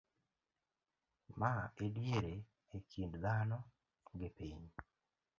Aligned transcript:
ma 1.39 1.53
ediere 1.85 2.35
e 2.75 2.77
kind 2.91 3.13
dhano 3.23 3.59
gi 4.17 4.27
piny 4.37 4.65